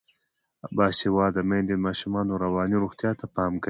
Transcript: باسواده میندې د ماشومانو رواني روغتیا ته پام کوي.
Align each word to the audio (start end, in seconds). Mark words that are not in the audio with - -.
باسواده 0.75 1.41
میندې 1.49 1.75
د 1.79 1.83
ماشومانو 1.85 2.39
رواني 2.43 2.75
روغتیا 2.83 3.11
ته 3.19 3.25
پام 3.35 3.51
کوي. 3.53 3.59